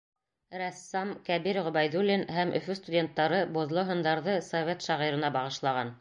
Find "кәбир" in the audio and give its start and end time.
1.27-1.59